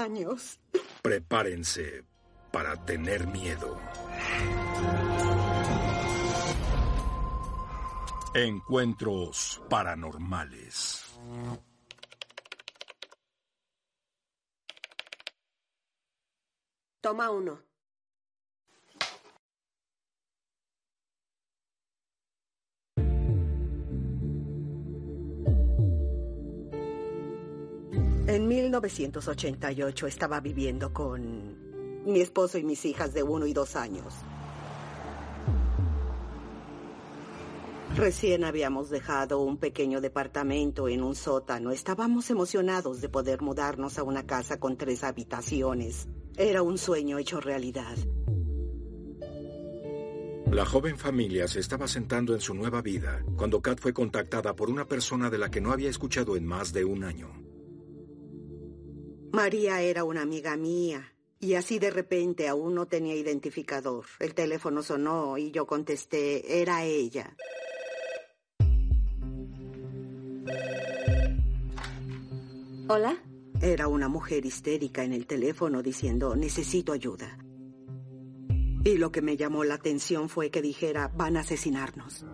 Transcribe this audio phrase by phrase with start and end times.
[0.00, 0.58] años.
[1.02, 2.04] Prepárense
[2.50, 3.78] para tener miedo.
[8.34, 11.04] Encuentros paranormales.
[17.00, 17.69] Toma uno.
[28.30, 34.14] En 1988 estaba viviendo con mi esposo y mis hijas de uno y dos años.
[37.96, 41.72] Recién habíamos dejado un pequeño departamento en un sótano.
[41.72, 46.06] Estábamos emocionados de poder mudarnos a una casa con tres habitaciones.
[46.36, 47.96] Era un sueño hecho realidad.
[50.52, 54.70] La joven familia se estaba sentando en su nueva vida cuando Kat fue contactada por
[54.70, 57.49] una persona de la que no había escuchado en más de un año.
[59.32, 61.12] María era una amiga mía.
[61.38, 64.04] Y así de repente aún no tenía identificador.
[64.18, 67.34] El teléfono sonó y yo contesté, era ella.
[72.88, 73.16] ¿Hola?
[73.62, 77.38] Era una mujer histérica en el teléfono diciendo, necesito ayuda.
[78.84, 82.26] Y lo que me llamó la atención fue que dijera, van a asesinarnos.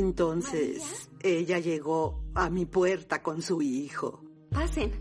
[0.00, 4.22] Entonces, ella llegó a mi puerta con su hijo.
[4.50, 4.92] Pasen.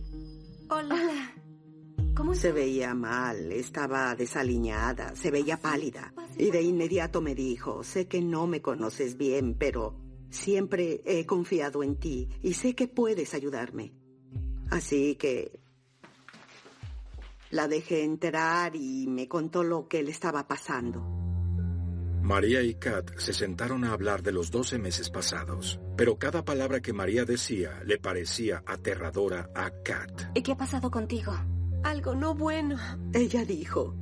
[0.69, 1.33] Hola.
[2.13, 3.53] ¿Cómo se veía mal?
[3.53, 6.13] Estaba desaliñada, se veía pálida.
[6.37, 9.95] Y de inmediato me dijo, sé que no me conoces bien, pero
[10.29, 13.93] siempre he confiado en ti y sé que puedes ayudarme.
[14.69, 15.61] Así que
[17.51, 21.18] la dejé entrar y me contó lo que le estaba pasando.
[22.21, 26.81] María y Kat se sentaron a hablar de los 12 meses pasados, pero cada palabra
[26.81, 30.31] que María decía le parecía aterradora a Kat.
[30.35, 31.33] ¿Y qué ha pasado contigo?
[31.83, 32.77] Algo no bueno.
[33.13, 33.95] Ella dijo,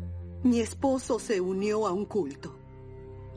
[0.44, 2.58] mi esposo se unió a un culto.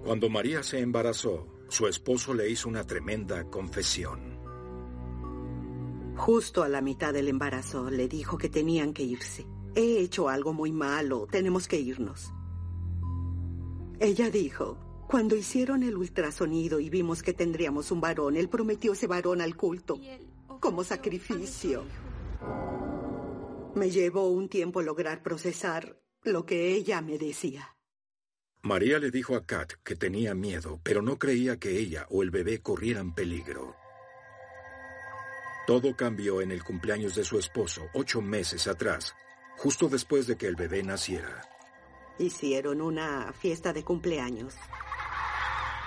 [0.05, 4.41] Cuando María se embarazó, su esposo le hizo una tremenda confesión.
[6.17, 9.47] Justo a la mitad del embarazo le dijo que tenían que irse.
[9.75, 12.33] He hecho algo muy malo, tenemos que irnos.
[14.01, 19.07] Ella dijo, cuando hicieron el ultrasonido y vimos que tendríamos un varón, él prometió ese
[19.07, 20.01] varón al culto,
[20.59, 21.85] como sacrificio.
[23.75, 27.77] Me llevó un tiempo lograr procesar lo que ella me decía.
[28.63, 32.31] María le dijo a Kat que tenía miedo, pero no creía que ella o el
[32.31, 33.77] bebé corrieran peligro.
[35.67, 39.15] Todo cambió en el cumpleaños de su esposo, ocho meses atrás,
[39.59, 41.43] justo después de que el bebé naciera.
[42.21, 44.55] Hicieron una fiesta de cumpleaños.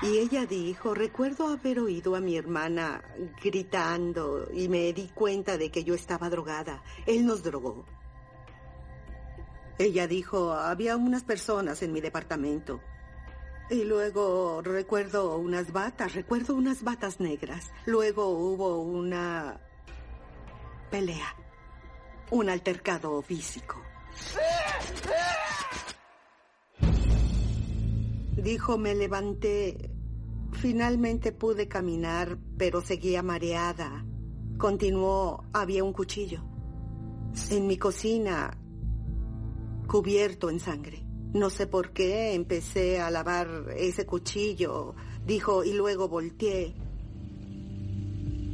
[0.01, 3.03] Y ella dijo, recuerdo haber oído a mi hermana
[3.41, 6.83] gritando y me di cuenta de que yo estaba drogada.
[7.05, 7.85] Él nos drogó.
[9.77, 12.81] Ella dijo, había unas personas en mi departamento.
[13.69, 17.71] Y luego recuerdo unas batas, recuerdo unas batas negras.
[17.85, 19.59] Luego hubo una
[20.89, 21.35] pelea,
[22.31, 23.81] un altercado físico.
[28.43, 29.89] Dijo, me levanté.
[30.51, 34.05] Finalmente pude caminar, pero seguía mareada.
[34.57, 36.43] Continuó, había un cuchillo.
[37.49, 38.57] En mi cocina,
[39.87, 41.05] cubierto en sangre.
[41.33, 44.93] No sé por qué empecé a lavar ese cuchillo,
[45.25, 46.75] dijo, y luego volteé.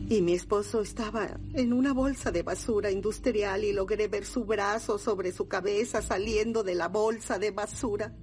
[0.08, 5.00] Y mi esposo estaba en una bolsa de basura industrial y logré ver su brazo
[5.00, 8.16] sobre su cabeza saliendo de la bolsa de basura.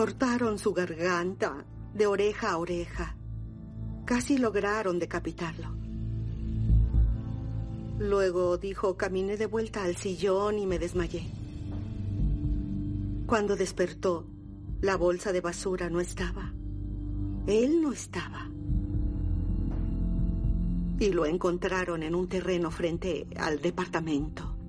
[0.00, 1.62] Cortaron su garganta
[1.92, 3.14] de oreja a oreja.
[4.06, 5.76] Casi lograron decapitarlo.
[7.98, 11.26] Luego dijo, caminé de vuelta al sillón y me desmayé.
[13.26, 14.26] Cuando despertó,
[14.80, 16.50] la bolsa de basura no estaba.
[17.46, 18.48] Él no estaba.
[20.98, 24.59] Y lo encontraron en un terreno frente al departamento.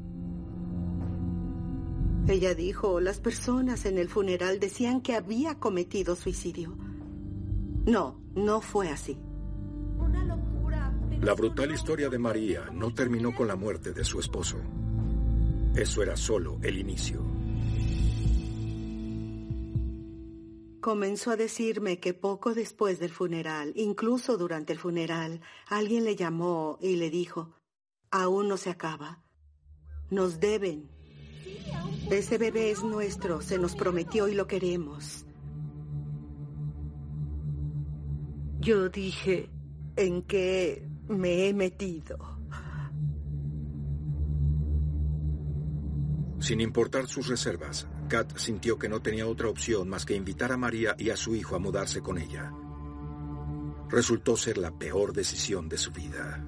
[2.28, 6.78] Ella dijo, las personas en el funeral decían que había cometido suicidio.
[7.86, 9.18] No, no fue así.
[9.98, 10.94] Una locura.
[11.20, 14.58] La brutal historia de María no terminó con la muerte de su esposo.
[15.76, 17.22] Eso era solo el inicio.
[20.80, 26.78] Comenzó a decirme que poco después del funeral, incluso durante el funeral, alguien le llamó
[26.82, 27.54] y le dijo,
[28.10, 29.24] aún no se acaba.
[30.10, 30.90] Nos deben
[32.10, 35.26] ese bebé es nuestro, se nos prometió y lo queremos.
[38.60, 39.50] Yo dije...
[39.96, 42.18] ¿En qué me he metido?
[46.40, 50.58] Sin importar sus reservas, Kat sintió que no tenía otra opción más que invitar a
[50.58, 52.52] María y a su hijo a mudarse con ella.
[53.90, 56.44] Resultó ser la peor decisión de su vida.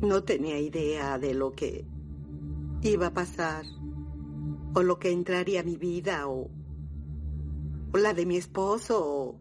[0.00, 1.84] No tenía idea de lo que
[2.82, 3.64] iba a pasar,
[4.74, 6.50] o lo que entraría a mi vida, o,
[7.92, 9.40] o la de mi esposo, o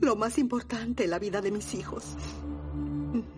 [0.00, 2.16] lo más importante, la vida de mis hijos.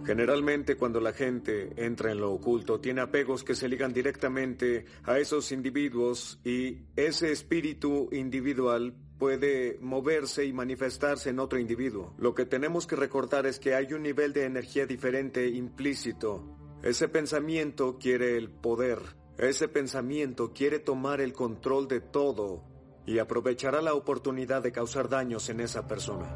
[0.05, 5.19] Generalmente cuando la gente entra en lo oculto tiene apegos que se ligan directamente a
[5.19, 8.95] esos individuos y ese espíritu individual
[9.25, 12.13] puede moverse y manifestarse en otro individuo.
[12.19, 16.45] Lo que tenemos que recordar es que hay un nivel de energía diferente implícito.
[16.83, 18.99] Ese pensamiento quiere el poder.
[19.39, 22.65] Ese pensamiento quiere tomar el control de todo
[23.07, 26.29] y aprovechará la oportunidad de causar daños en esa persona.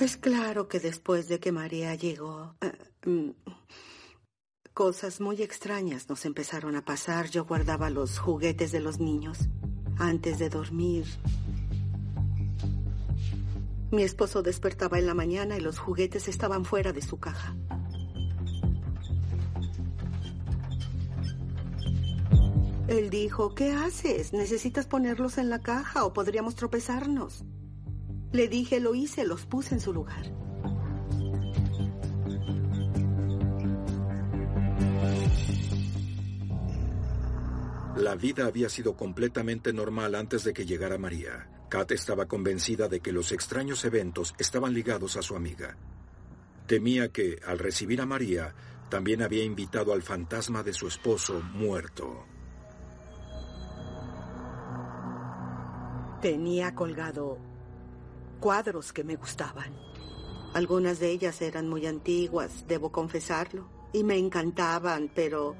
[0.00, 2.72] Es claro que después de que María llegó, eh,
[3.08, 3.30] mm,
[4.74, 7.28] cosas muy extrañas nos empezaron a pasar.
[7.28, 9.38] Yo guardaba los juguetes de los niños
[9.98, 11.06] antes de dormir.
[13.90, 17.54] Mi esposo despertaba en la mañana y los juguetes estaban fuera de su caja.
[22.88, 24.32] Él dijo, ¿qué haces?
[24.32, 27.44] Necesitas ponerlos en la caja o podríamos tropezarnos.
[28.32, 30.24] Le dije, lo hice, los puse en su lugar.
[38.02, 41.48] La vida había sido completamente normal antes de que llegara María.
[41.68, 45.76] Kat estaba convencida de que los extraños eventos estaban ligados a su amiga.
[46.66, 48.56] Temía que, al recibir a María,
[48.88, 52.26] también había invitado al fantasma de su esposo muerto.
[56.20, 57.38] Tenía colgado
[58.40, 59.76] cuadros que me gustaban.
[60.54, 65.54] Algunas de ellas eran muy antiguas, debo confesarlo, y me encantaban, pero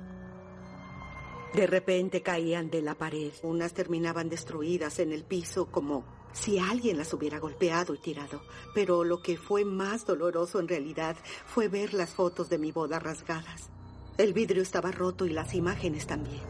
[1.54, 3.32] de repente caían de la pared.
[3.42, 8.42] Unas terminaban destruidas en el piso como si alguien las hubiera golpeado y tirado.
[8.74, 11.16] Pero lo que fue más doloroso en realidad
[11.46, 13.68] fue ver las fotos de mi boda rasgadas.
[14.16, 16.42] El vidrio estaba roto y las imágenes también.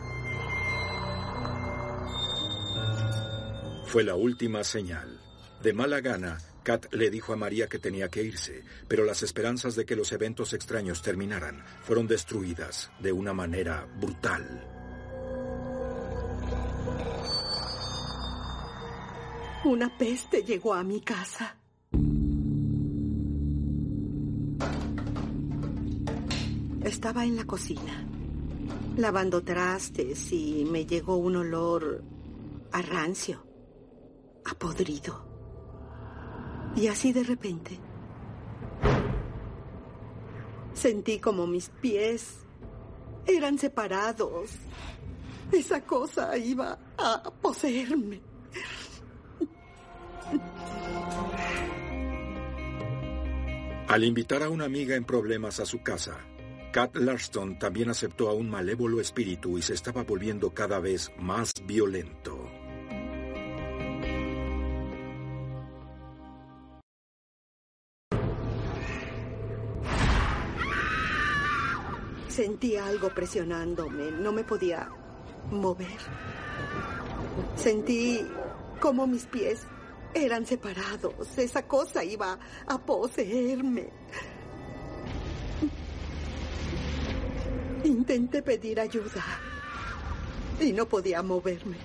[3.87, 5.21] Fue la última señal.
[5.63, 9.75] De mala gana, Kat le dijo a María que tenía que irse, pero las esperanzas
[9.77, 14.72] de que los eventos extraños terminaran fueron destruidas de una manera brutal.
[19.65, 21.57] Una peste llegó a mi casa.
[26.83, 28.05] Estaba en la cocina,
[28.97, 32.03] lavando trastes y me llegó un olor
[32.73, 33.47] a rancio,
[34.45, 35.25] a podrido.
[36.75, 37.79] Y así de repente
[40.75, 42.39] sentí como mis pies
[43.27, 44.51] eran separados.
[45.53, 48.32] Esa cosa iba a poseerme.
[53.89, 56.17] Al invitar a una amiga en problemas a su casa,
[56.73, 61.53] Kat Larston también aceptó a un malévolo espíritu y se estaba volviendo cada vez más
[61.67, 62.51] violento.
[72.29, 74.89] Sentía algo presionándome, no me podía
[75.51, 75.99] mover.
[77.57, 78.27] Sentí
[78.81, 79.67] como mis pies
[80.15, 81.39] eran separados.
[81.39, 83.91] Esa cosa iba a poseerme.
[87.85, 89.25] Intenté pedir ayuda
[90.61, 91.77] y no podía moverme.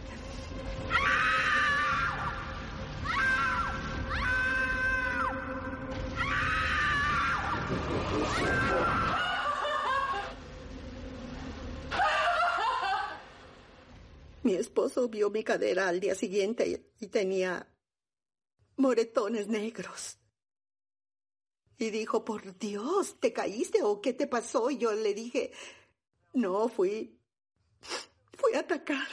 [14.44, 17.68] Mi esposo vio mi cadera al día siguiente y tenía
[18.78, 20.20] moretones negros.
[21.78, 24.72] Y dijo, por Dios, ¿te caíste o qué te pasó?
[24.72, 25.52] Y yo le dije,
[26.34, 27.20] no, fui,
[28.34, 29.06] fui atacada.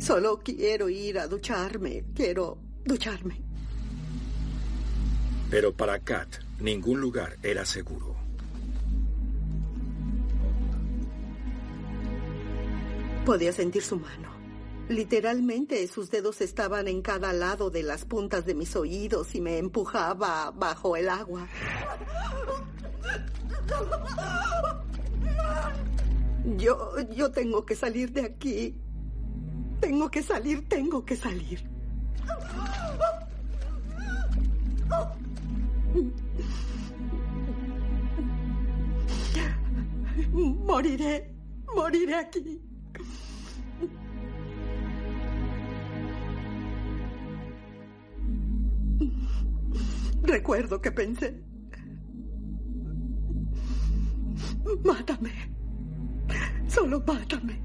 [0.00, 3.40] Solo quiero ir a ducharme, quiero ducharme.
[5.48, 8.11] Pero para Kat, ningún lugar era seguro.
[13.24, 14.30] Podía sentir su mano.
[14.88, 19.58] Literalmente sus dedos estaban en cada lado de las puntas de mis oídos y me
[19.58, 21.46] empujaba bajo el agua.
[26.56, 28.76] Yo, yo tengo que salir de aquí.
[29.80, 31.70] Tengo que salir, tengo que salir.
[40.32, 41.34] Moriré,
[41.74, 42.71] moriré aquí.
[50.22, 51.42] Recuerdo que pensé,
[54.84, 55.32] mátame,
[56.68, 57.60] solo mátame.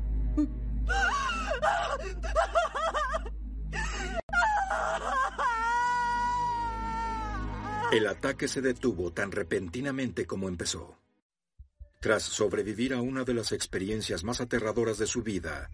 [7.91, 11.06] El ataque se detuvo tan repentinamente como empezó.
[12.07, 15.69] Tras sobrevivir a una de las experiencias más aterradoras de su vida,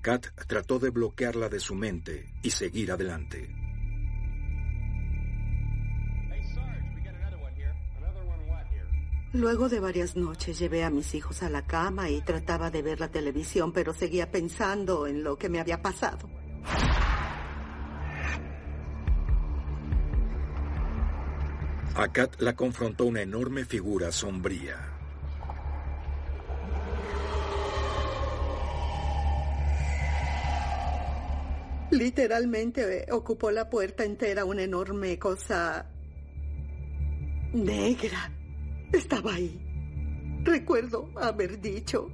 [0.00, 3.54] Kat trató de bloquearla de su mente y seguir adelante.
[9.34, 12.98] Luego de varias noches llevé a mis hijos a la cama y trataba de ver
[12.98, 16.30] la televisión, pero seguía pensando en lo que me había pasado.
[21.94, 24.93] A Kat la confrontó una enorme figura sombría.
[31.94, 35.88] Literalmente ocupó la puerta entera una enorme cosa
[37.52, 38.32] negra.
[38.92, 39.60] Estaba ahí.
[40.42, 42.10] Recuerdo haber dicho...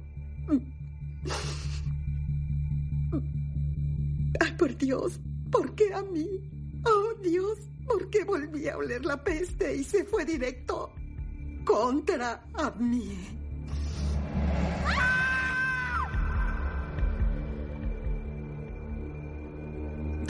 [4.39, 5.19] Ay, por Dios,
[5.51, 6.27] ¿por qué a mí?
[6.85, 7.57] Oh, Dios,
[7.87, 10.93] ¿por qué volví a oler la peste y se fue directo
[11.65, 13.40] contra a mí?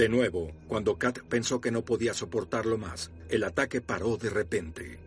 [0.02, 5.00] De nuevo, cuando Kat pensó que no podía soportarlo más, el ataque paró de repente.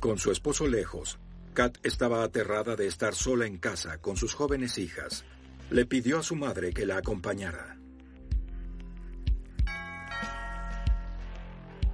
[0.00, 1.18] Con su esposo lejos,
[1.52, 5.26] Kat estaba aterrada de estar sola en casa con sus jóvenes hijas.
[5.68, 7.78] Le pidió a su madre que la acompañara.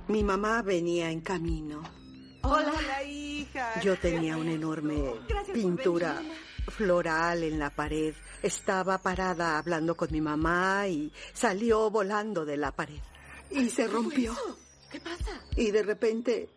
[0.07, 1.83] Mi mamá venía en camino.
[2.43, 3.81] Hola, hija.
[3.81, 5.03] Yo tenía una enorme
[5.53, 6.23] pintura
[6.69, 8.15] floral en la pared.
[8.43, 13.01] Estaba parada hablando con mi mamá y salió volando de la pared.
[13.51, 14.35] Y se rompió.
[14.91, 15.41] ¿Qué pasa?
[15.57, 16.49] Y de repente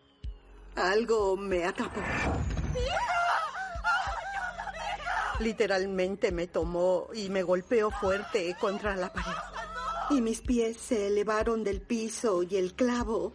[0.76, 2.00] algo me atrapó.
[5.40, 9.36] Literalmente me tomó y me golpeó fuerte contra la pared.
[10.10, 13.32] Y mis pies se elevaron del piso y el clavo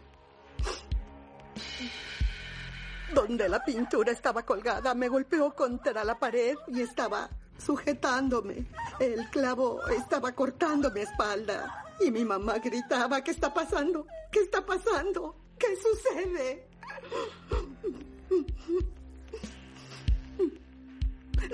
[3.14, 8.66] donde la pintura estaba colgada me golpeó contra la pared y estaba sujetándome.
[9.00, 14.08] El clavo estaba cortando mi espalda y mi mamá gritaba, ¿qué está pasando?
[14.32, 15.36] ¿Qué está pasando?
[15.58, 16.68] ¿Qué sucede?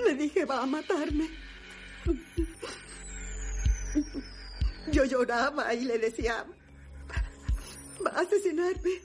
[0.04, 1.28] Le dije, va a matarme.
[4.90, 6.46] Yo lloraba y le decía,
[8.04, 9.02] va a asesinarme.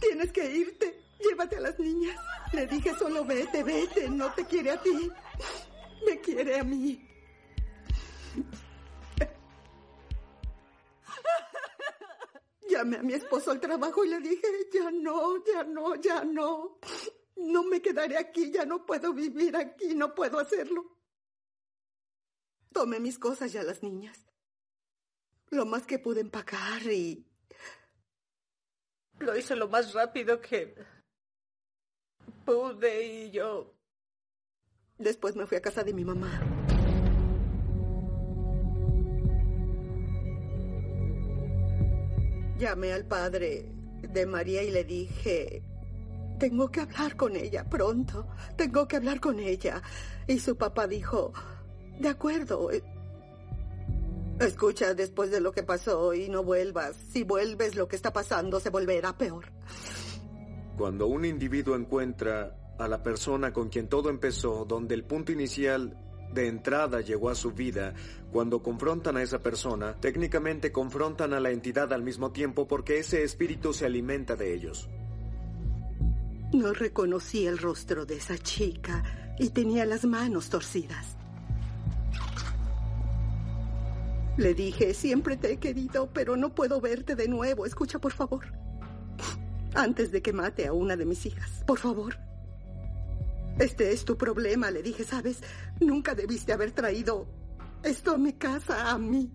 [0.00, 1.09] Tienes que irte.
[1.22, 2.16] Llévate a las niñas.
[2.52, 4.08] Le dije, solo vete, vete.
[4.08, 5.10] No te quiere a ti.
[6.06, 7.06] Me quiere a mí.
[12.68, 16.78] Llamé a mi esposo al trabajo y le dije, ya no, ya no, ya no.
[17.36, 20.96] No me quedaré aquí, ya no puedo vivir aquí, no puedo hacerlo.
[22.72, 24.24] Tomé mis cosas y a las niñas.
[25.48, 27.26] Lo más que pude empacar y...
[29.18, 30.74] Lo hice lo más rápido que
[32.30, 33.74] pude y yo...
[34.98, 36.40] Después me fui a casa de mi mamá.
[42.58, 43.64] Llamé al padre
[44.02, 45.62] de María y le dije,
[46.38, 49.82] tengo que hablar con ella pronto, tengo que hablar con ella.
[50.26, 51.32] Y su papá dijo,
[51.98, 52.70] de acuerdo.
[52.70, 52.82] eh,
[54.40, 58.58] Escucha, después de lo que pasó y no vuelvas, si vuelves lo que está pasando
[58.60, 59.46] se volverá peor.
[60.80, 65.94] Cuando un individuo encuentra a la persona con quien todo empezó, donde el punto inicial
[66.32, 67.92] de entrada llegó a su vida,
[68.32, 73.22] cuando confrontan a esa persona, técnicamente confrontan a la entidad al mismo tiempo porque ese
[73.22, 74.88] espíritu se alimenta de ellos.
[76.54, 81.14] No reconocí el rostro de esa chica y tenía las manos torcidas.
[84.38, 87.66] Le dije, siempre te he querido, pero no puedo verte de nuevo.
[87.66, 88.59] Escucha, por favor.
[89.74, 92.16] Antes de que mate a una de mis hijas, por favor.
[93.58, 95.42] Este es tu problema, le dije, ¿sabes?
[95.80, 97.26] Nunca debiste haber traído
[97.82, 99.30] esto a mi casa, a mí.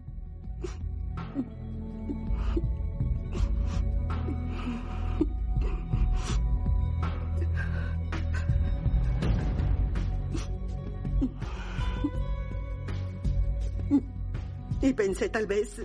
[14.82, 15.82] Y pensé, tal vez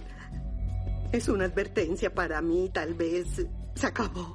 [1.13, 4.35] es una advertencia para mí, tal vez se acabó.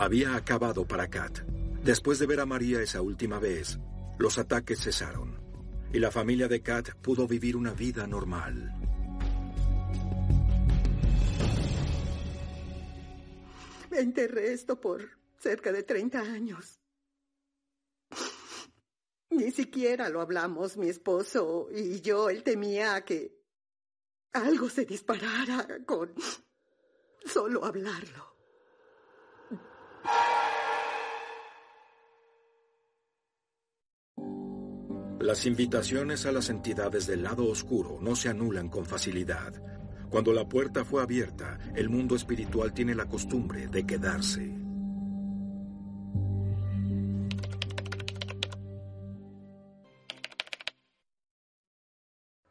[0.00, 1.40] Había acabado para Kat.
[1.82, 3.80] Después de ver a María esa última vez,
[4.16, 5.40] los ataques cesaron
[5.92, 8.76] y la familia de Kat pudo vivir una vida normal.
[13.90, 15.02] Enterré esto por
[15.36, 16.78] cerca de 30 años.
[19.30, 22.30] Ni siquiera lo hablamos, mi esposo y yo.
[22.30, 23.36] Él temía que
[24.32, 26.14] algo se disparara con
[27.26, 28.37] solo hablarlo.
[35.20, 39.52] Las invitaciones a las entidades del lado oscuro no se anulan con facilidad.
[40.08, 44.58] Cuando la puerta fue abierta, el mundo espiritual tiene la costumbre de quedarse.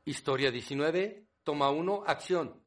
[0.06, 2.67] Historia 19, toma 1, acción.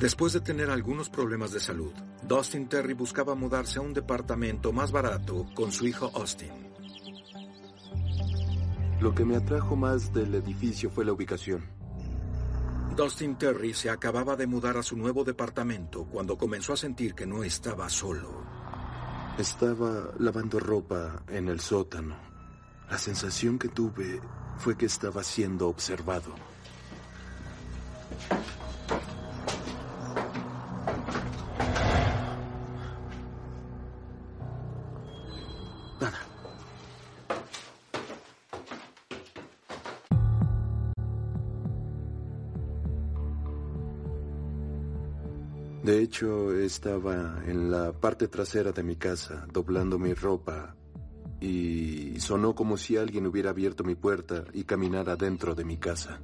[0.00, 1.92] Después de tener algunos problemas de salud,
[2.22, 6.48] Dustin Terry buscaba mudarse a un departamento más barato con su hijo Austin.
[8.98, 11.66] Lo que me atrajo más del edificio fue la ubicación.
[12.96, 17.26] Dustin Terry se acababa de mudar a su nuevo departamento cuando comenzó a sentir que
[17.26, 18.42] no estaba solo.
[19.36, 22.16] Estaba lavando ropa en el sótano.
[22.90, 24.18] La sensación que tuve
[24.56, 26.34] fue que estaba siendo observado.
[46.20, 50.76] Hecho, estaba en la parte trasera de mi casa, doblando mi ropa,
[51.40, 56.20] y sonó como si alguien hubiera abierto mi puerta y caminara dentro de mi casa.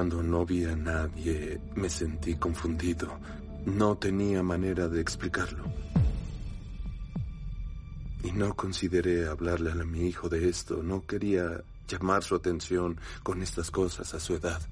[0.00, 3.20] Cuando no vi a nadie, me sentí confundido.
[3.66, 5.62] No tenía manera de explicarlo.
[8.24, 10.82] Y no consideré hablarle a mi hijo de esto.
[10.82, 14.62] No quería llamar su atención con estas cosas a su edad.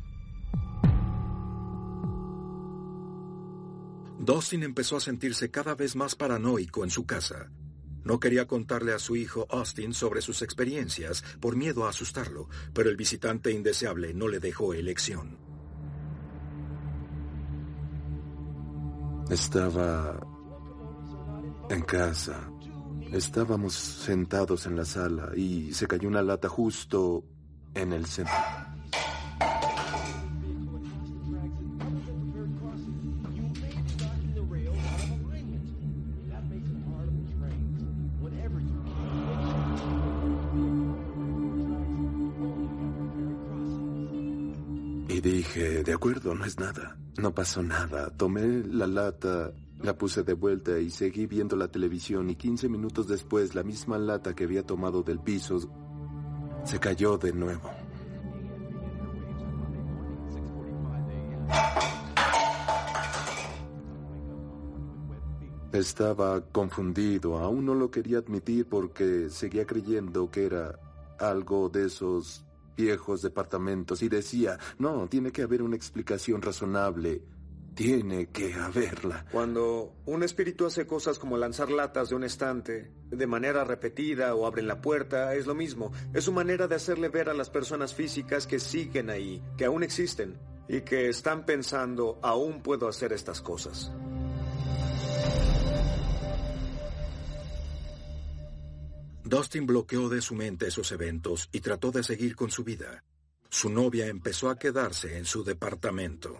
[4.18, 7.50] Dustin empezó a sentirse cada vez más paranoico en su casa.
[8.08, 12.88] No quería contarle a su hijo Austin sobre sus experiencias por miedo a asustarlo, pero
[12.88, 15.36] el visitante indeseable no le dejó elección.
[19.28, 20.18] Estaba
[21.68, 22.50] en casa.
[23.12, 27.26] Estábamos sentados en la sala y se cayó una lata justo
[27.74, 28.32] en el centro.
[45.88, 46.98] De acuerdo, no es nada.
[47.16, 48.10] No pasó nada.
[48.10, 53.08] Tomé la lata, la puse de vuelta y seguí viendo la televisión y 15 minutos
[53.08, 55.58] después la misma lata que había tomado del piso
[56.64, 57.70] se cayó de nuevo.
[65.72, 70.78] Estaba confundido, aún no lo quería admitir porque seguía creyendo que era
[71.18, 72.44] algo de esos
[72.78, 77.22] viejos departamentos y decía, no, tiene que haber una explicación razonable.
[77.74, 79.24] Tiene que haberla.
[79.30, 84.46] Cuando un espíritu hace cosas como lanzar latas de un estante de manera repetida o
[84.46, 85.92] abren la puerta, es lo mismo.
[86.12, 89.84] Es su manera de hacerle ver a las personas físicas que siguen ahí, que aún
[89.84, 90.38] existen
[90.68, 93.92] y que están pensando, aún puedo hacer estas cosas.
[99.28, 103.04] Dustin bloqueó de su mente esos eventos y trató de seguir con su vida.
[103.50, 106.34] Su novia empezó a quedarse en su departamento.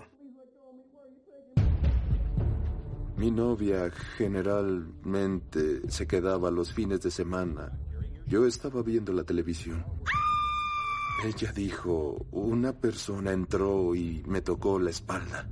[3.19, 7.79] Mi novia generalmente se quedaba los fines de semana.
[8.27, 9.85] Yo estaba viendo la televisión.
[11.23, 15.47] Ella dijo, una persona entró y me tocó la espalda.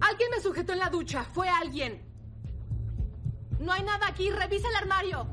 [0.00, 1.24] Alguien me sujetó en la ducha.
[1.24, 2.02] Fue alguien.
[3.58, 4.30] No hay nada aquí.
[4.30, 5.26] Revisa el armario.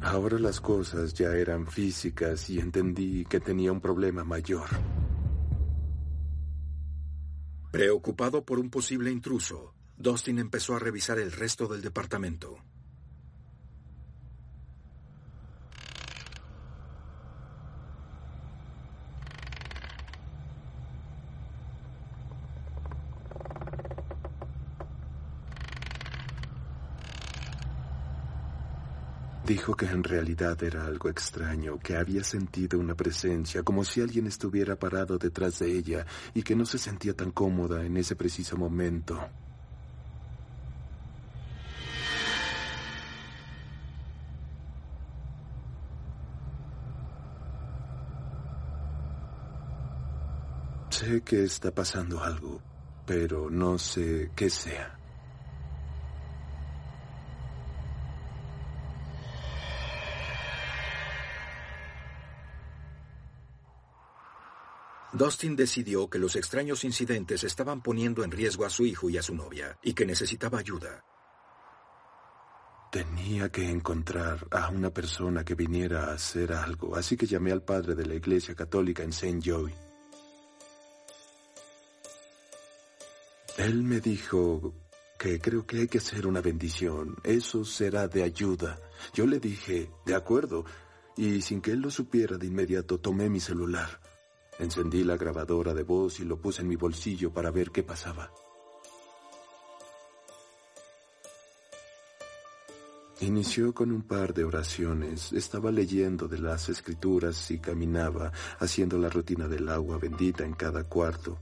[0.00, 4.68] Ahora las cosas ya eran físicas y entendí que tenía un problema mayor.
[7.72, 12.58] Preocupado por un posible intruso, Dustin empezó a revisar el resto del departamento.
[29.76, 34.76] Que en realidad era algo extraño, que había sentido una presencia, como si alguien estuviera
[34.76, 39.20] parado detrás de ella y que no se sentía tan cómoda en ese preciso momento.
[50.90, 52.60] Sé que está pasando algo,
[53.06, 54.98] pero no sé qué sea.
[65.18, 69.22] Dustin decidió que los extraños incidentes estaban poniendo en riesgo a su hijo y a
[69.22, 71.04] su novia, y que necesitaba ayuda.
[72.92, 77.64] Tenía que encontrar a una persona que viniera a hacer algo, así que llamé al
[77.64, 79.40] padre de la iglesia católica en St.
[79.44, 79.74] Joey.
[83.56, 84.72] Él me dijo
[85.18, 87.16] que creo que hay que hacer una bendición.
[87.24, 88.78] Eso será de ayuda.
[89.12, 90.64] Yo le dije, de acuerdo,
[91.16, 94.00] y sin que él lo supiera de inmediato tomé mi celular.
[94.58, 98.32] Encendí la grabadora de voz y lo puse en mi bolsillo para ver qué pasaba.
[103.20, 105.32] Inició con un par de oraciones.
[105.32, 110.84] Estaba leyendo de las escrituras y caminaba, haciendo la rutina del agua bendita en cada
[110.84, 111.38] cuarto.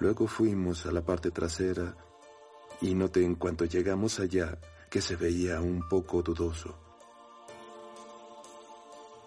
[0.00, 1.94] Luego fuimos a la parte trasera
[2.80, 4.58] y noté en cuanto llegamos allá
[4.90, 6.74] que se veía un poco dudoso.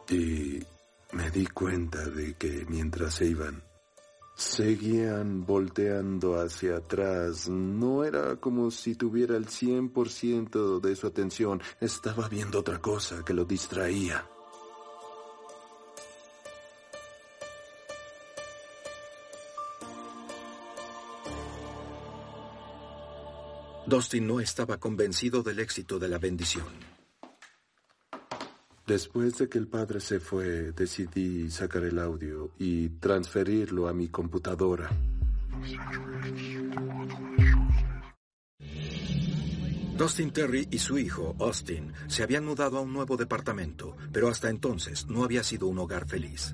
[0.09, 0.59] Y
[1.15, 3.63] me di cuenta de que mientras se iban,
[4.35, 7.47] seguían volteando hacia atrás.
[7.47, 11.61] No era como si tuviera el 100% de su atención.
[11.79, 14.27] Estaba viendo otra cosa que lo distraía.
[23.87, 26.94] Dustin no estaba convencido del éxito de la bendición.
[28.85, 34.09] Después de que el padre se fue, decidí sacar el audio y transferirlo a mi
[34.09, 34.91] computadora.
[39.97, 44.49] Dustin Terry y su hijo, Austin, se habían mudado a un nuevo departamento, pero hasta
[44.49, 46.53] entonces no había sido un hogar feliz.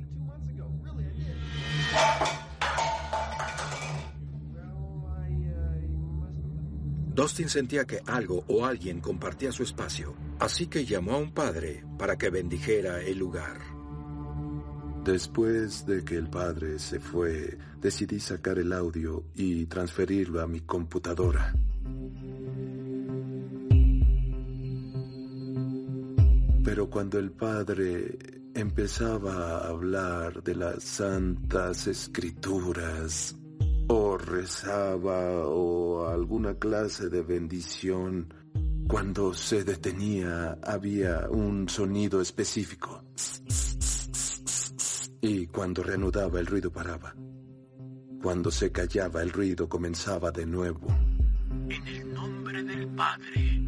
[7.14, 11.84] Dustin sentía que algo o alguien compartía su espacio, así que llamó a un padre
[11.98, 13.60] para que bendijera el lugar.
[15.04, 20.62] Después de que el padre se fue, decidí sacar el audio y transferirlo a mi
[20.62, 21.54] computadora.
[26.64, 28.20] Pero cuando el padre
[28.54, 33.36] empezaba a hablar de las santas escrituras,
[33.94, 38.34] o rezaba o alguna clase de bendición,
[38.88, 43.04] cuando se detenía había un sonido específico.
[45.20, 47.14] Y cuando reanudaba el ruido paraba.
[48.24, 50.88] Cuando se callaba el ruido comenzaba de nuevo.
[51.68, 53.62] En el nombre del Padre.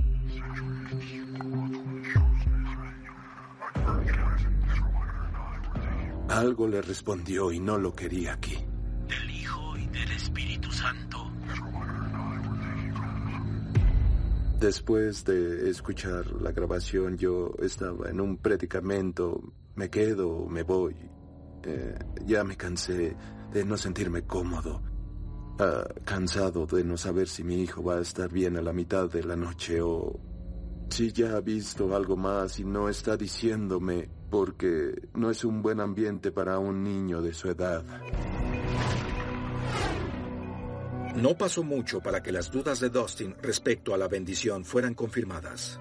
[6.30, 8.58] Algo le respondió y no lo quería aquí.
[10.04, 11.32] Del Espíritu Santo.
[14.60, 19.42] Después de escuchar la grabación yo estaba en un predicamento.
[19.76, 20.94] Me quedo, me voy.
[21.64, 23.16] Eh, ya me cansé
[23.54, 24.84] de no sentirme cómodo.
[25.60, 29.10] Ah, cansado de no saber si mi hijo va a estar bien a la mitad
[29.10, 30.20] de la noche o
[30.90, 35.80] si ya ha visto algo más y no está diciéndome porque no es un buen
[35.80, 37.86] ambiente para un niño de su edad.
[41.16, 45.80] No pasó mucho para que las dudas de Dustin respecto a la bendición fueran confirmadas.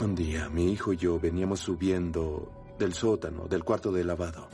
[0.00, 4.48] Un día mi hijo y yo veníamos subiendo del sótano, del cuarto de lavado.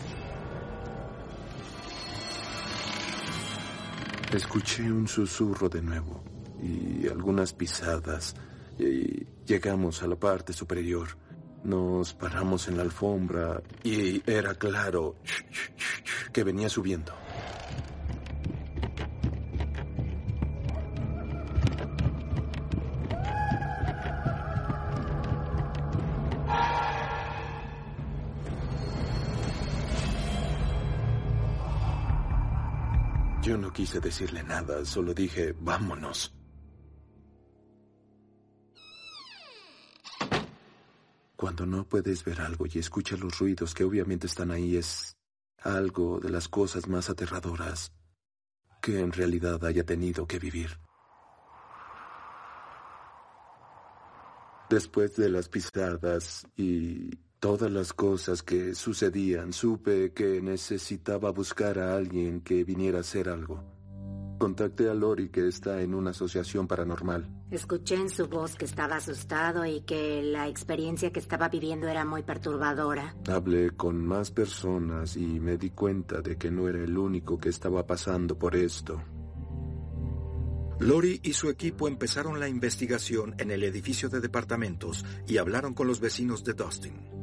[4.35, 6.25] Escuché un susurro de nuevo
[6.61, 8.35] y algunas pisadas
[8.79, 11.09] y llegamos a la parte superior.
[11.63, 15.15] Nos paramos en la alfombra y era claro
[16.33, 17.13] que venía subiendo.
[33.53, 36.35] Yo no quise decirle nada, solo dije, vámonos.
[41.37, 45.19] Cuando no puedes ver algo y escuchas los ruidos que obviamente están ahí es
[45.59, 47.93] algo de las cosas más aterradoras
[48.81, 50.81] que en realidad haya tenido que vivir.
[54.71, 57.11] Después de las pisadas y
[57.43, 63.29] todas las cosas que sucedían, supe que necesitaba buscar a alguien que viniera a hacer
[63.29, 63.65] algo.
[64.39, 67.29] Contacté a Lori que está en una asociación paranormal.
[67.51, 72.05] Escuché en su voz que estaba asustado y que la experiencia que estaba viviendo era
[72.05, 73.17] muy perturbadora.
[73.27, 77.49] Hablé con más personas y me di cuenta de que no era el único que
[77.49, 79.03] estaba pasando por esto.
[80.79, 85.89] Lori y su equipo empezaron la investigación en el edificio de departamentos y hablaron con
[85.89, 87.22] los vecinos de Dustin.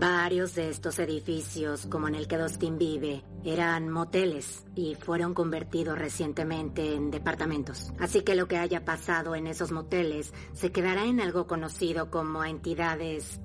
[0.00, 5.98] Varios de estos edificios, como en el que Dustin vive, eran moteles y fueron convertidos
[5.98, 7.92] recientemente en departamentos.
[7.98, 12.42] Así que lo que haya pasado en esos moteles se quedará en algo conocido como
[12.44, 13.42] entidades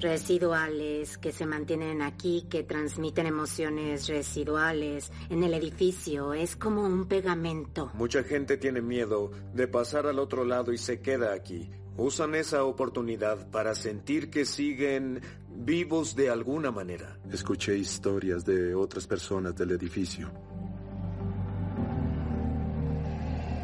[0.00, 6.34] residuales que se mantienen aquí, que transmiten emociones residuales en el edificio.
[6.34, 7.90] Es como un pegamento.
[7.94, 11.70] Mucha gente tiene miedo de pasar al otro lado y se queda aquí.
[11.96, 17.18] Usan esa oportunidad para sentir que siguen vivos de alguna manera.
[17.30, 20.30] Escuché historias de otras personas del edificio.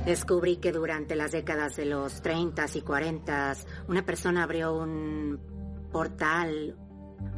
[0.04, 3.56] Descubrí que durante las décadas de los 30 y 40
[3.88, 5.40] una persona abrió un
[5.90, 6.76] portal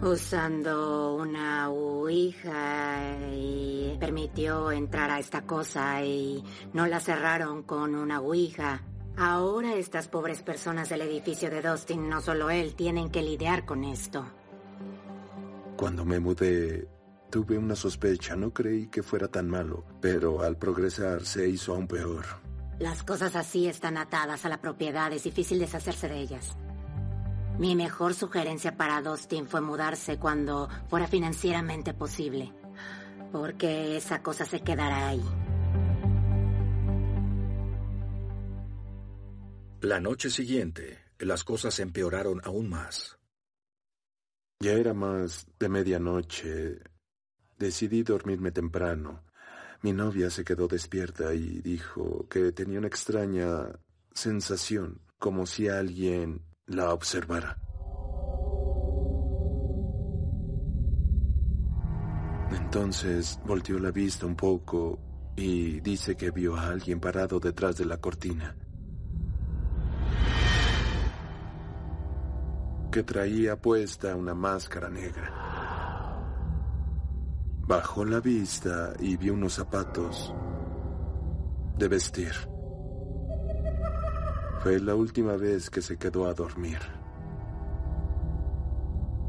[0.02, 8.20] usando una ouija y permitió entrar a esta cosa y no la cerraron con una
[8.20, 8.82] ouija.
[9.18, 13.82] Ahora estas pobres personas del edificio de Dustin, no solo él, tienen que lidiar con
[13.82, 14.24] esto.
[15.76, 16.88] Cuando me mudé,
[17.28, 18.36] tuve una sospecha.
[18.36, 22.26] No creí que fuera tan malo, pero al progresar se hizo aún peor.
[22.78, 25.12] Las cosas así están atadas a la propiedad.
[25.12, 26.56] Es difícil deshacerse de ellas.
[27.58, 32.52] Mi mejor sugerencia para Dustin fue mudarse cuando fuera financieramente posible.
[33.32, 35.24] Porque esa cosa se quedará ahí.
[39.82, 43.16] La noche siguiente, las cosas empeoraron aún más.
[44.58, 46.80] Ya era más de medianoche.
[47.56, 49.24] Decidí dormirme temprano.
[49.82, 53.68] Mi novia se quedó despierta y dijo que tenía una extraña
[54.12, 57.56] sensación, como si alguien la observara.
[62.50, 64.98] Entonces volteó la vista un poco
[65.36, 68.56] y dice que vio a alguien parado detrás de la cortina.
[72.90, 75.32] Que traía puesta una máscara negra.
[77.66, 80.32] Bajó la vista y vio unos zapatos
[81.76, 82.32] de vestir.
[84.62, 86.78] Fue la última vez que se quedó a dormir.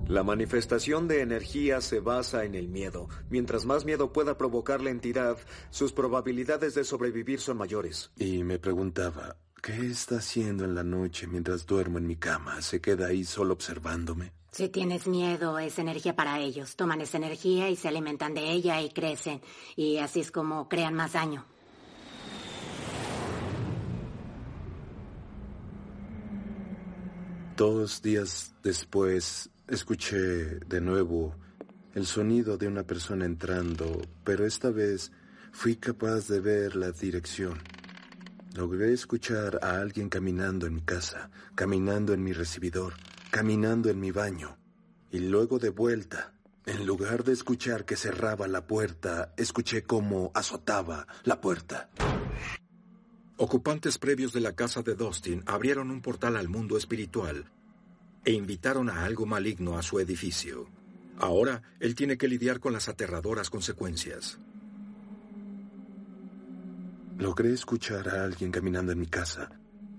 [0.07, 3.09] La manifestación de energía se basa en el miedo.
[3.29, 5.37] Mientras más miedo pueda provocar la entidad,
[5.69, 8.09] sus probabilidades de sobrevivir son mayores.
[8.17, 12.61] Y me preguntaba, ¿Qué está haciendo en la noche mientras duermo en mi cama?
[12.61, 14.31] ¿Se queda ahí solo observándome?
[14.51, 16.75] Si tienes miedo, es energía para ellos.
[16.75, 19.41] Toman esa energía y se alimentan de ella y crecen.
[19.75, 21.45] Y así es como crean más daño.
[27.57, 31.35] Dos días después, escuché de nuevo
[31.93, 35.11] el sonido de una persona entrando, pero esta vez
[35.51, 37.59] fui capaz de ver la dirección.
[38.55, 42.93] Logré escuchar a alguien caminando en mi casa, caminando en mi recibidor,
[43.29, 44.57] caminando en mi baño.
[45.11, 46.33] Y luego de vuelta,
[46.65, 51.89] en lugar de escuchar que cerraba la puerta, escuché cómo azotaba la puerta.
[53.37, 57.51] Ocupantes previos de la casa de Dustin abrieron un portal al mundo espiritual
[58.25, 60.67] e invitaron a algo maligno a su edificio.
[61.19, 64.39] Ahora él tiene que lidiar con las aterradoras consecuencias.
[67.19, 69.49] Logré escuchar a alguien caminando en mi casa,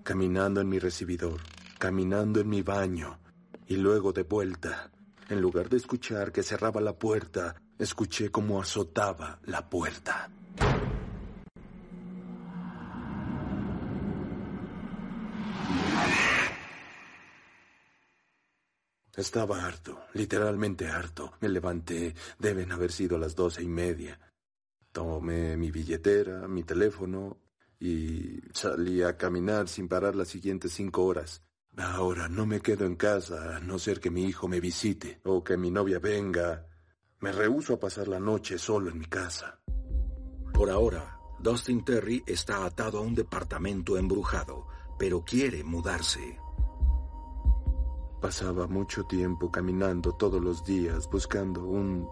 [0.02, 1.42] caminando en mi recibidor,
[1.78, 3.18] caminando en mi baño,
[3.66, 4.90] y luego de vuelta.
[5.28, 10.30] En lugar de escuchar que cerraba la puerta, escuché cómo azotaba la puerta.
[19.14, 21.34] Estaba harto, literalmente harto.
[21.42, 24.18] Me levanté, deben haber sido las doce y media.
[24.92, 27.38] Tomé mi billetera, mi teléfono
[27.78, 31.42] y salí a caminar sin parar las siguientes cinco horas.
[31.76, 35.44] Ahora no me quedo en casa a no ser que mi hijo me visite o
[35.44, 36.66] que mi novia venga.
[37.20, 39.60] Me rehúso a pasar la noche solo en mi casa.
[40.52, 44.66] Por ahora, Dustin Terry está atado a un departamento embrujado,
[44.98, 46.38] pero quiere mudarse.
[48.20, 52.06] Pasaba mucho tiempo caminando todos los días buscando un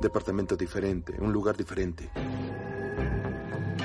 [0.00, 2.10] departamento diferente, un lugar diferente.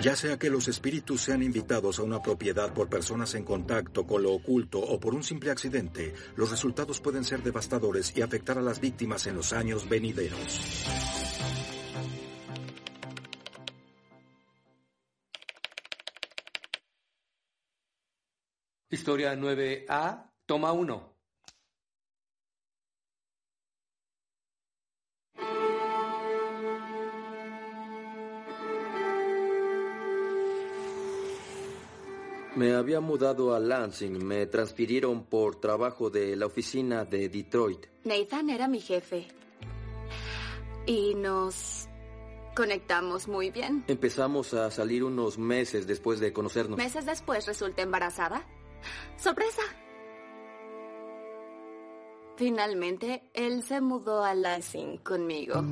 [0.02, 4.24] Ya sea que los espíritus sean invitados a una propiedad por personas en contacto con
[4.24, 8.62] lo oculto o por un simple accidente, los resultados pueden ser devastadores y afectar a
[8.62, 10.62] las víctimas en los años venideros.
[18.90, 21.17] Historia 9A, toma 1.
[32.58, 34.26] Me había mudado a Lansing.
[34.26, 37.86] Me transfirieron por trabajo de la oficina de Detroit.
[38.04, 39.28] Nathan era mi jefe.
[40.88, 41.88] Y nos
[42.56, 43.84] conectamos muy bien.
[43.88, 46.80] Empezamos a salir unos meses después de conocernos.
[46.80, 48.44] Meses después resulté embarazada.
[49.18, 49.62] ¡Sorpresa!
[52.38, 55.64] Finalmente, él se mudó a Lansing conmigo.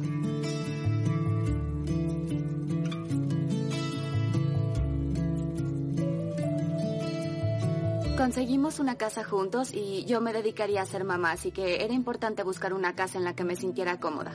[8.25, 12.41] Conseguimos una casa juntos y yo me dedicaría a ser mamá, así que era importante
[12.41, 14.31] buscar una casa en la que me sintiera cómoda.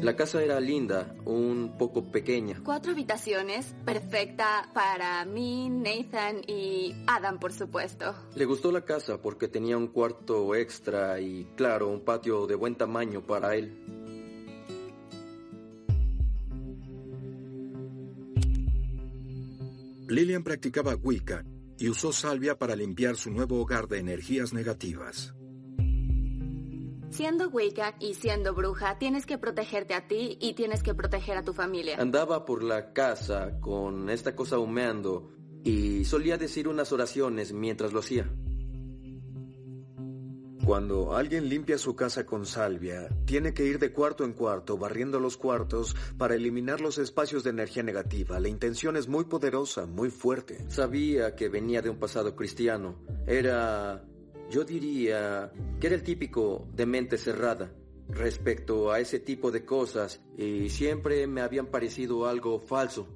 [0.00, 2.60] La casa era linda, un poco pequeña.
[2.62, 8.14] Cuatro habitaciones, perfecta para mí, Nathan y Adam, por supuesto.
[8.36, 12.76] Le gustó la casa porque tenía un cuarto extra y, claro, un patio de buen
[12.76, 13.76] tamaño para él.
[20.06, 21.44] Lillian practicaba Wicca
[21.80, 25.34] y usó salvia para limpiar su nuevo hogar de energías negativas.
[27.08, 31.42] Siendo Wicca y siendo bruja, tienes que protegerte a ti y tienes que proteger a
[31.42, 31.96] tu familia.
[31.98, 35.32] Andaba por la casa con esta cosa humeando
[35.64, 38.30] y solía decir unas oraciones mientras lo hacía.
[40.64, 45.18] Cuando alguien limpia su casa con salvia, tiene que ir de cuarto en cuarto, barriendo
[45.18, 48.38] los cuartos para eliminar los espacios de energía negativa.
[48.38, 50.70] La intención es muy poderosa, muy fuerte.
[50.70, 52.96] Sabía que venía de un pasado cristiano.
[53.26, 54.04] Era,
[54.50, 57.72] yo diría, que era el típico de mente cerrada
[58.08, 63.08] respecto a ese tipo de cosas y siempre me habían parecido algo falso.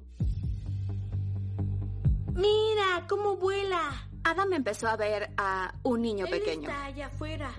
[2.33, 4.09] Mira, cómo vuela.
[4.25, 6.67] Adam empezó a ver a un niño Él pequeño.
[6.67, 7.53] está allá afuera.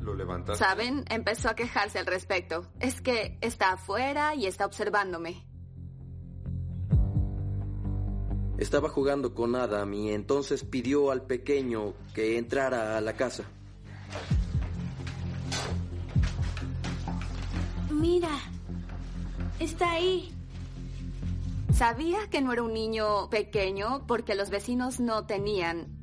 [0.00, 0.62] Lo levantaste.
[0.62, 1.02] ¿Saben?
[1.08, 2.66] Empezó a quejarse al respecto.
[2.78, 5.46] Es que está afuera y está observándome.
[8.58, 13.44] Estaba jugando con Adam y entonces pidió al pequeño que entrara a la casa.
[17.90, 18.38] Mira,
[19.58, 20.34] está ahí.
[21.72, 25.99] Sabía que no era un niño pequeño porque los vecinos no tenían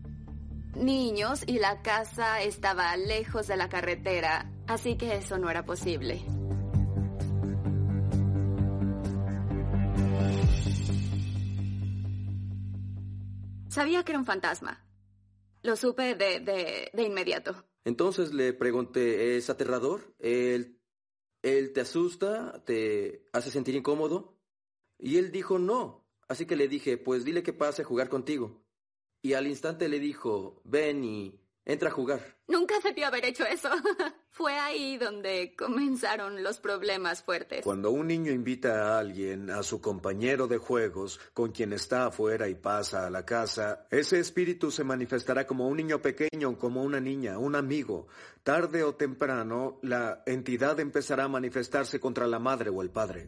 [0.78, 6.24] niños y la casa estaba lejos de la carretera, así que eso no era posible.
[13.70, 14.84] Sabía que era un fantasma.
[15.62, 17.66] Lo supe de, de, de inmediato.
[17.84, 20.16] Entonces le pregunté, ¿es aterrador?
[20.20, 20.82] ¿Él,
[21.42, 22.64] ¿Él te asusta?
[22.66, 24.40] ¿Te hace sentir incómodo?
[24.98, 26.06] Y él dijo no.
[26.28, 28.67] Así que le dije, pues dile que pase a jugar contigo.
[29.22, 32.38] Y al instante le dijo, ven y entra a jugar.
[32.48, 33.70] Nunca debió haber hecho eso.
[34.30, 37.64] Fue ahí donde comenzaron los problemas fuertes.
[37.64, 42.48] Cuando un niño invita a alguien, a su compañero de juegos, con quien está afuera
[42.48, 47.02] y pasa a la casa, ese espíritu se manifestará como un niño pequeño, como una
[47.02, 48.08] niña, un amigo.
[48.44, 53.28] Tarde o temprano, la entidad empezará a manifestarse contra la madre o el padre.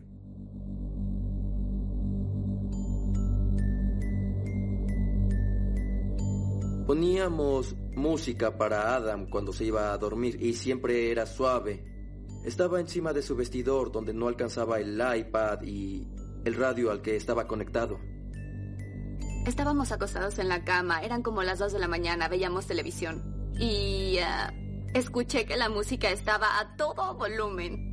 [6.90, 11.86] Poníamos música para Adam cuando se iba a dormir y siempre era suave.
[12.44, 16.08] Estaba encima de su vestidor donde no alcanzaba el iPad y
[16.46, 18.00] el radio al que estaba conectado.
[19.46, 23.52] Estábamos acostados en la cama, eran como las dos de la mañana, veíamos televisión.
[23.60, 24.52] Y ah,
[24.96, 27.89] escuché que la música estaba a todo volumen.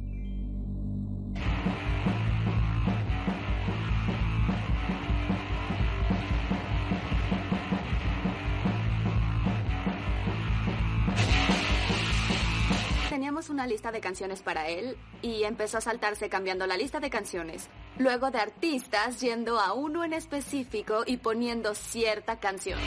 [13.16, 17.08] Teníamos una lista de canciones para él y empezó a saltarse cambiando la lista de
[17.08, 17.70] canciones.
[17.96, 22.78] Luego de artistas yendo a uno en específico y poniendo cierta canción.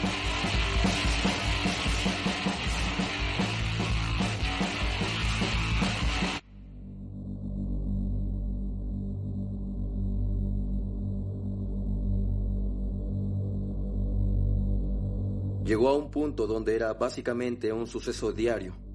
[15.64, 18.89] Llegó a un punto donde era básicamente un suceso diario.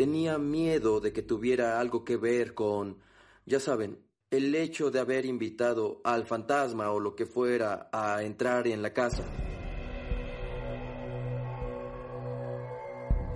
[0.00, 2.96] Tenía miedo de que tuviera algo que ver con,
[3.44, 3.98] ya saben,
[4.30, 8.94] el hecho de haber invitado al fantasma o lo que fuera a entrar en la
[8.94, 9.24] casa.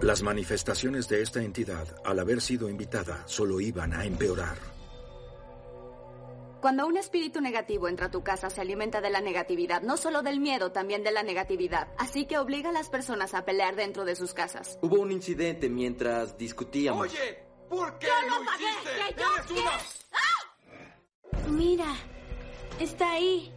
[0.00, 4.73] Las manifestaciones de esta entidad, al haber sido invitada, solo iban a empeorar.
[6.64, 10.22] Cuando un espíritu negativo entra a tu casa, se alimenta de la negatividad, no solo
[10.22, 11.88] del miedo, también de la negatividad.
[11.98, 14.78] Así que obliga a las personas a pelear dentro de sus casas.
[14.80, 17.08] Hubo un incidente mientras discutíamos.
[17.08, 19.14] Oye, ¿por qué Yo lo lo pagué, hiciste?
[19.14, 19.70] que yo ¡Eres una...
[20.14, 21.50] ¡Ah!
[21.50, 21.94] Mira,
[22.80, 23.52] está ahí.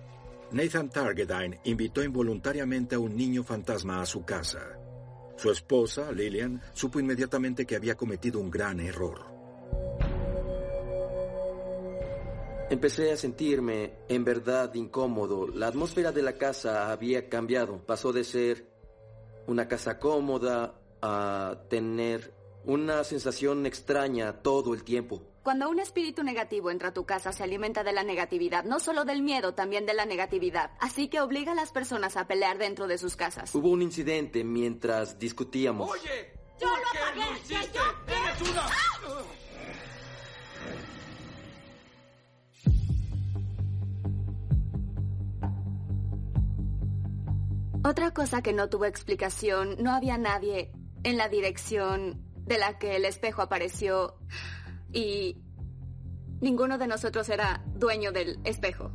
[0.51, 4.77] Nathan Targedine invitó involuntariamente a un niño fantasma a su casa.
[5.37, 9.36] Su esposa, Lillian, supo inmediatamente que había cometido un gran error.
[12.69, 15.47] Empecé a sentirme en verdad incómodo.
[15.47, 17.77] La atmósfera de la casa había cambiado.
[17.85, 18.67] Pasó de ser
[19.47, 22.33] una casa cómoda a tener
[22.65, 25.23] una sensación extraña todo el tiempo.
[25.43, 29.05] Cuando un espíritu negativo entra a tu casa, se alimenta de la negatividad, no solo
[29.05, 30.71] del miedo, también de la negatividad.
[30.81, 33.55] Así que obliga a las personas a pelear dentro de sus casas.
[33.55, 35.89] Hubo un incidente mientras discutíamos.
[35.89, 37.55] Oye, Yo ¿por lo pagué,
[38.07, 38.67] ¡Eres una...
[47.87, 50.73] Otra cosa que no tuvo explicación, no había nadie
[51.05, 54.17] en la dirección de la que el espejo apareció
[54.91, 55.37] y
[56.41, 58.91] ninguno de nosotros era dueño del espejo.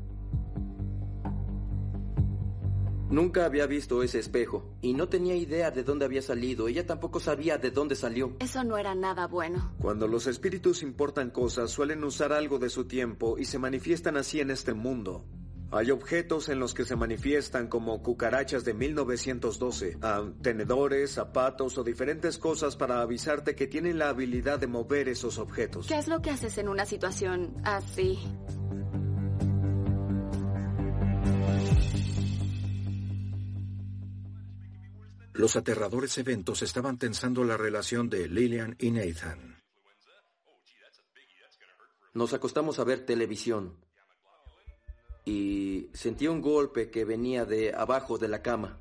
[3.09, 6.69] Nunca había visto ese espejo y no tenía idea de dónde había salido.
[6.69, 8.37] Ella tampoco sabía de dónde salió.
[8.41, 9.73] Eso no era nada bueno.
[9.81, 14.41] Cuando los espíritus importan cosas, suelen usar algo de su tiempo y se manifiestan así
[14.41, 15.25] en este mundo.
[15.75, 21.83] Hay objetos en los que se manifiestan como cucarachas de 1912, ah, tenedores, zapatos o
[21.83, 25.87] diferentes cosas para avisarte que tienen la habilidad de mover esos objetos.
[25.87, 28.19] ¿Qué es lo que haces en una situación así?
[35.33, 39.63] Los aterradores eventos estaban tensando la relación de Lillian y Nathan.
[42.13, 43.79] Nos acostamos a ver televisión
[45.25, 48.79] y sentí un golpe que venía de abajo de la cama.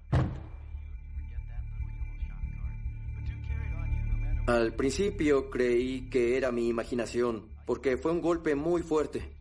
[4.47, 9.31] Al principio creí que era mi imaginación, porque fue un golpe muy fuerte.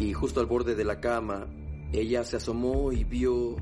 [0.00, 1.46] Y justo al borde de la cama,
[1.92, 3.56] ella se asomó y vio...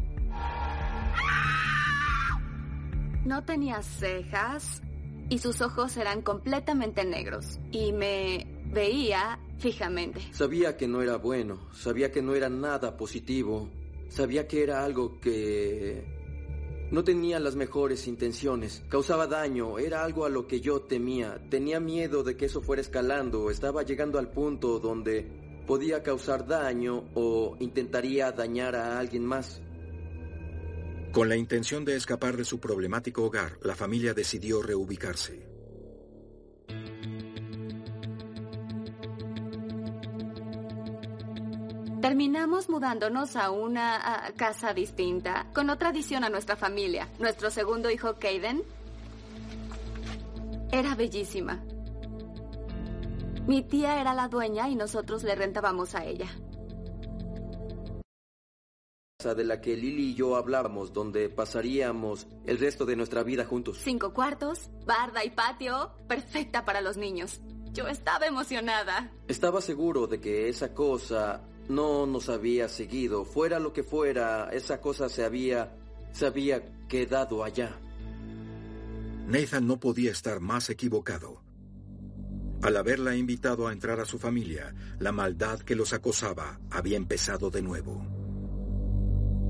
[3.25, 4.83] No tenía cejas
[5.29, 10.21] y sus ojos eran completamente negros y me veía fijamente.
[10.33, 13.69] Sabía que no era bueno, sabía que no era nada positivo,
[14.09, 16.05] sabía que era algo que
[16.91, 21.81] no tenía las mejores intenciones, causaba daño, era algo a lo que yo temía, tenía
[21.81, 27.57] miedo de que eso fuera escalando, estaba llegando al punto donde podía causar daño o
[27.59, 29.61] intentaría dañar a alguien más.
[31.17, 35.49] Con la intención de escapar de su problemático hogar, la familia decidió reubicarse.
[42.03, 47.09] Terminamos mudándonos a una casa distinta, con otra adición a nuestra familia.
[47.19, 48.63] Nuestro segundo hijo, Caden,
[50.71, 51.65] era bellísima.
[53.47, 56.29] Mi tía era la dueña y nosotros le rentábamos a ella.
[59.35, 63.79] De la que Lily y yo hablábamos, donde pasaríamos el resto de nuestra vida juntos.
[63.83, 67.41] Cinco cuartos, barda y patio, perfecta para los niños.
[67.73, 69.11] Yo estaba emocionada.
[69.29, 73.25] Estaba seguro de que esa cosa no nos había seguido.
[73.25, 75.77] Fuera lo que fuera, esa cosa se había
[76.17, 77.79] se había quedado allá.
[79.27, 81.43] Nathan no podía estar más equivocado.
[82.63, 87.51] Al haberla invitado a entrar a su familia, la maldad que los acosaba había empezado
[87.51, 88.16] de nuevo.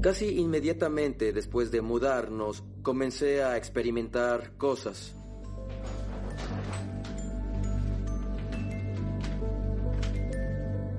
[0.01, 5.17] Casi inmediatamente después de mudarnos, comencé a experimentar cosas.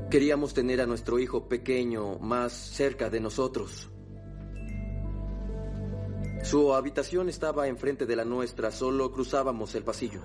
[0.10, 3.90] Queríamos tener a nuestro hijo pequeño más cerca de nosotros.
[6.44, 10.22] Su habitación estaba enfrente de la nuestra, solo cruzábamos el pasillo.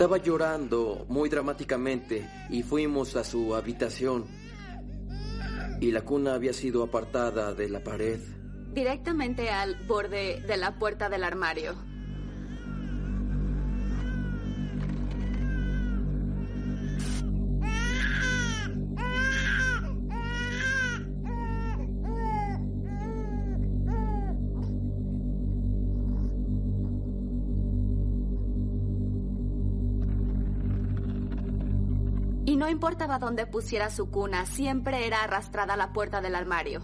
[0.00, 4.24] Estaba llorando muy dramáticamente y fuimos a su habitación.
[5.78, 8.18] Y la cuna había sido apartada de la pared.
[8.72, 11.74] Directamente al borde de la puerta del armario.
[32.70, 36.82] Importaba dónde pusiera su cuna, siempre era arrastrada a la puerta del armario.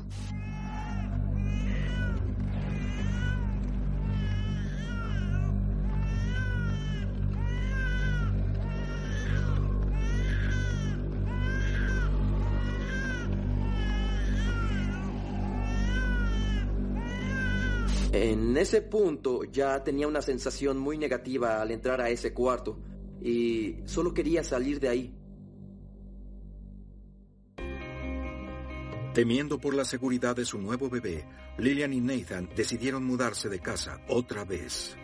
[18.12, 22.78] En ese punto ya tenía una sensación muy negativa al entrar a ese cuarto
[23.20, 25.14] y solo quería salir de ahí.
[29.16, 31.24] Temiendo por la seguridad de su nuevo bebé,
[31.56, 34.94] Lillian y Nathan decidieron mudarse de casa otra vez.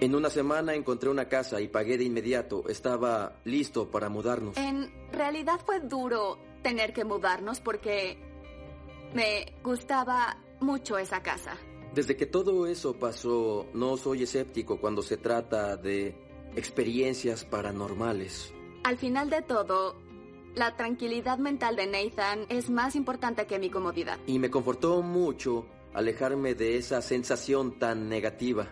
[0.00, 2.66] En una semana encontré una casa y pagué de inmediato.
[2.66, 4.56] Estaba listo para mudarnos.
[4.56, 8.16] En realidad fue duro tener que mudarnos porque
[9.12, 11.58] me gustaba mucho esa casa.
[11.94, 16.16] Desde que todo eso pasó, no soy escéptico cuando se trata de
[16.56, 18.50] experiencias paranormales.
[18.84, 20.03] Al final de todo,
[20.54, 24.18] la tranquilidad mental de Nathan es más importante que mi comodidad.
[24.26, 28.68] Y me confortó mucho alejarme de esa sensación tan negativa.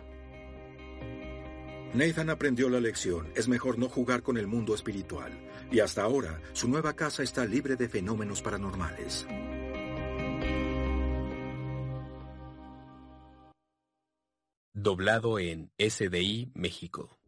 [1.95, 3.29] Nathan aprendió la lección.
[3.35, 5.33] Es mejor no jugar con el mundo espiritual.
[5.71, 9.27] Y hasta ahora, su nueva casa está libre de fenómenos paranormales.
[14.73, 17.22] Doblado en SDI México.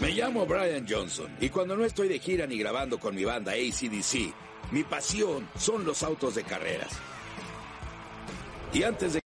[0.00, 3.52] Me llamo Brian Johnson y cuando no estoy de gira ni grabando con mi banda
[3.52, 4.32] ACDC,
[4.72, 6.92] mi pasión son los autos de carreras.
[8.72, 9.20] Y antes de